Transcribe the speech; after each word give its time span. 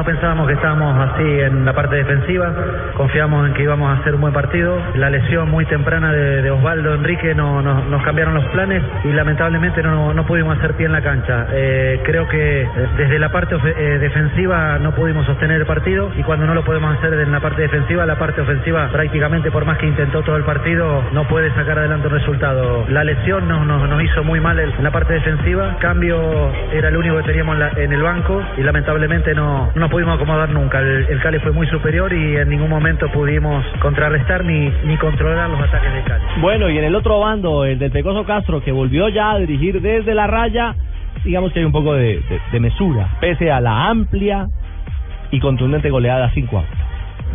No 0.00 0.06
pensábamos 0.06 0.46
que 0.46 0.54
estábamos 0.54 1.10
así 1.10 1.22
en 1.40 1.62
la 1.66 1.74
parte 1.74 1.96
defensiva, 1.96 2.50
confiamos 2.94 3.46
en 3.46 3.52
que 3.52 3.64
íbamos 3.64 3.90
a 3.90 4.00
hacer 4.00 4.14
un 4.14 4.22
buen 4.22 4.32
partido. 4.32 4.80
La 4.94 5.10
lesión 5.10 5.50
muy 5.50 5.66
temprana 5.66 6.10
de, 6.10 6.50
Osvaldo 6.50 6.94
Enrique 6.94 7.34
no, 7.34 7.60
no- 7.60 7.84
nos 7.84 8.02
cambiaron 8.02 8.32
los 8.32 8.46
planes 8.46 8.82
y 9.04 9.08
lamentablemente 9.12 9.82
no, 9.82 10.14
no 10.14 10.24
pudimos 10.24 10.56
hacer 10.56 10.72
pie 10.72 10.86
en 10.86 10.92
la 10.92 11.02
cancha. 11.02 11.48
Eh, 11.52 12.00
creo 12.02 12.26
que 12.28 12.62
eh, 12.62 12.68
desde 12.96 13.18
la 13.18 13.28
parte 13.28 13.56
eh, 13.76 13.98
defensiva 14.00 14.78
no 14.78 14.92
pudimos 14.94 15.26
sostener 15.26 15.60
el 15.60 15.66
partido 15.66 16.10
y 16.16 16.22
cuando 16.22 16.46
no 16.46 16.54
lo 16.54 16.64
podemos 16.64 16.96
hacer 16.96 17.12
en 17.12 17.30
la 17.30 17.40
parte 17.40 17.60
defensiva, 17.60 18.06
la 18.06 18.16
parte 18.18 18.40
ofensiva 18.40 18.88
prácticamente 18.90 19.50
por 19.50 19.66
más 19.66 19.76
que 19.76 19.86
intentó 19.86 20.22
todo 20.22 20.36
el 20.38 20.44
partido 20.44 21.04
no 21.12 21.24
puede 21.28 21.52
sacar 21.52 21.78
adelante 21.78 22.06
un 22.06 22.14
resultado. 22.14 22.86
La 22.88 23.04
lesión 23.04 23.46
nos, 23.46 23.66
nos, 23.66 23.86
nos 23.86 24.02
hizo 24.02 24.24
muy 24.24 24.40
mal 24.40 24.58
en 24.60 24.82
la 24.82 24.90
parte 24.92 25.12
defensiva, 25.12 25.76
cambio 25.78 26.50
era 26.72 26.88
el 26.88 26.96
único 26.96 27.18
que 27.18 27.24
teníamos 27.24 27.58
en, 27.76 27.92
el 27.92 28.02
banco 28.02 28.40
y 28.56 28.62
lamentablemente 28.62 29.34
no, 29.34 29.70
no 29.74 29.89
pudimos 29.90 30.14
acomodar 30.14 30.48
nunca. 30.50 30.80
El, 30.80 31.20
Cali 31.20 31.38
fue 31.40 31.52
muy 31.52 31.66
superior 31.66 32.12
y 32.12 32.36
en 32.36 32.48
ningún 32.48 32.70
momento 32.70 33.08
pudimos 33.12 33.64
contrarrestar 33.80 34.44
ni, 34.44 34.70
ni 34.84 34.96
controlar 34.96 35.50
los 35.50 35.60
ataques 35.60 35.92
de 35.92 36.02
Cali. 36.02 36.24
Bueno, 36.40 36.70
y 36.70 36.78
en 36.78 36.84
el 36.84 36.94
otro 36.94 37.20
bando, 37.20 37.64
el 37.64 37.78
del 37.78 37.90
Pecoso 37.90 38.24
Castro, 38.24 38.62
que 38.62 38.72
volvió 38.72 39.08
ya 39.08 39.32
a 39.32 39.38
dirigir 39.38 39.80
desde 39.82 40.14
la 40.14 40.26
raya, 40.26 40.74
digamos 41.24 41.52
que 41.52 41.58
hay 41.58 41.64
un 41.64 41.72
poco 41.72 41.94
de, 41.94 42.22
mesura, 42.60 43.08
pese 43.20 43.50
a 43.50 43.60
la 43.60 43.88
amplia 43.88 44.46
y 45.30 45.40
contundente 45.40 45.90
goleada 45.90 46.30
5 46.32 46.58
a 46.58 46.60
1. 46.60 46.89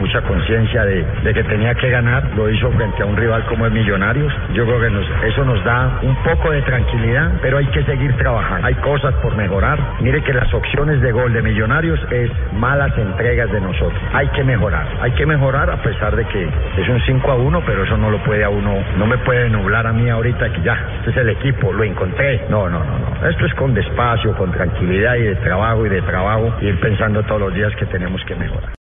Mucha 0.00 0.20
conciencia 0.22 0.84
de, 0.84 1.04
que 1.34 1.44
tenía 1.44 1.74
que 1.74 1.90
ganar, 1.90 2.24
lo 2.36 2.48
hizo 2.50 2.70
frente 2.72 3.02
a 3.02 3.06
un 3.06 3.16
rival 3.16 3.44
como 3.46 3.66
el 3.66 3.72
Millonarios. 3.72 4.32
Yo 4.54 4.64
creo 4.66 4.80
que 4.80 4.90
nos- 4.90 5.06
eso 5.24 5.44
nos 5.44 5.62
da 5.64 5.98
un 6.02 6.16
poco 6.24 6.50
de 6.50 6.62
tranquilidad, 6.62 7.30
pero 7.42 7.58
hay 7.58 7.66
que 7.66 7.84
seguir 7.84 8.12
trabajando. 8.16 8.66
Hay 8.66 8.74
cosas 8.76 9.14
por 9.16 9.36
mejorar. 9.36 9.78
Mire 10.00 10.22
que 10.22 10.32
las 10.32 10.52
opciones 10.52 11.00
de 11.00 11.12
gol 11.12 11.32
de 11.32 11.42
Millonarios 11.42 12.00
es 12.10 12.30
malas 12.54 12.96
entregas 12.98 13.50
de 13.52 13.60
nosotros. 13.60 14.00
Hay 14.12 14.26
que 14.28 14.42
mejorar, 14.42 14.86
hay 15.00 15.12
que 15.12 15.26
mejorar 15.26 15.70
a 15.70 15.76
pesar 15.82 16.16
de 16.16 16.24
que 16.26 16.48
es 16.78 16.88
un 16.88 17.00
5 17.06 17.30
a 17.30 17.34
1, 17.36 17.62
pero 17.66 17.84
eso 17.84 17.96
no 17.96 18.10
lo 18.10 18.18
puede 18.24 18.42
a 18.44 18.48
uno, 18.48 18.74
no 18.96 19.06
me 19.06 19.18
puede 19.18 19.48
nublar 19.50 19.86
a 19.86 19.92
mí 19.92 20.08
ahorita 20.08 20.52
que 20.52 20.62
ya, 20.62 20.76
este 20.98 21.10
es 21.10 21.16
el 21.18 21.28
equipo, 21.30 21.72
lo 21.72 21.84
encontré. 21.84 22.46
No, 22.48 22.68
no, 22.68 22.78
no, 22.82 22.98
no. 22.98 23.28
Esto 23.28 23.46
es 23.46 23.54
con 23.54 23.74
despacio, 23.74 24.34
con 24.34 24.50
tranquilidad 24.52 25.14
y 25.16 25.22
de 25.22 25.36
trabajo 25.36 25.86
y 25.86 25.90
de 25.90 26.02
trabajo, 26.02 26.54
ir 26.60 26.78
pensando 26.80 27.22
todos 27.24 27.40
los 27.40 27.54
días 27.54 27.74
que 27.76 27.86
tenemos 27.86 28.24
que 28.24 28.34
mejorar. 28.34 28.70